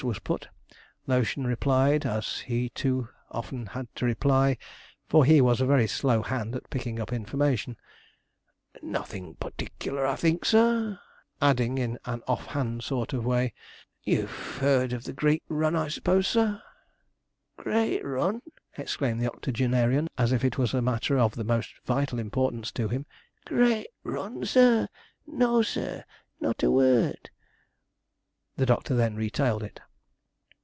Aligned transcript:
was 0.03 0.17
put, 0.17 0.47
Lotion 1.05 1.45
replied, 1.45 2.07
as 2.07 2.39
he 2.39 2.69
too 2.69 3.07
often 3.29 3.67
had 3.67 3.87
to 3.97 4.03
reply, 4.03 4.57
for 5.07 5.23
he 5.23 5.39
was 5.41 5.61
a 5.61 5.65
very 5.67 5.85
slow 5.85 6.23
hand 6.23 6.55
at 6.55 6.67
picking 6.71 6.99
up 6.99 7.13
information. 7.13 7.77
'Nothin' 8.81 9.35
particklar, 9.35 10.07
I 10.07 10.15
think, 10.15 10.43
sir,' 10.43 10.99
adding, 11.39 11.77
in 11.77 11.99
an 12.05 12.23
off 12.27 12.47
hand 12.47 12.83
sort 12.83 13.13
of 13.13 13.23
way, 13.23 13.53
'you've 14.03 14.57
heard 14.57 14.91
of 14.91 15.03
the 15.03 15.13
greet 15.13 15.43
run, 15.47 15.75
I 15.75 15.87
s'pose, 15.87 16.27
sir?' 16.27 16.63
'Great 17.57 18.03
run!' 18.03 18.41
exclaimed 18.79 19.21
the 19.21 19.31
octogenarian, 19.31 20.07
as 20.17 20.31
if 20.31 20.43
it 20.43 20.57
was 20.57 20.73
a 20.73 20.81
matter 20.81 21.19
of 21.19 21.35
the 21.35 21.43
most 21.43 21.75
vital 21.85 22.17
importance 22.17 22.71
to 22.71 22.87
him; 22.87 23.05
'great 23.45 23.89
run, 24.01 24.45
sir; 24.47 24.87
no, 25.27 25.61
sir, 25.61 26.05
not 26.39 26.63
a 26.63 26.71
word!' 26.71 27.29
The 28.55 28.65
doctor 28.65 28.95
then 28.95 29.15
retailed 29.15 29.61
it. 29.61 29.79